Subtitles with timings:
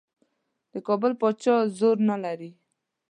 [0.71, 2.51] د کابل پاچا زور نه لري.